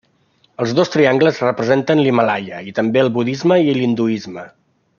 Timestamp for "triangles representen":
0.95-2.01